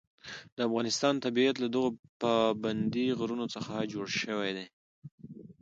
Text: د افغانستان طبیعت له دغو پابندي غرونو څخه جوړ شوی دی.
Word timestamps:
د 0.55 0.57
افغانستان 0.67 1.13
طبیعت 1.25 1.55
له 1.59 1.67
دغو 1.75 1.89
پابندي 2.23 3.07
غرونو 3.19 3.45
څخه 3.55 3.73
جوړ 3.93 4.05
شوی 4.21 4.51
دی. 4.57 4.67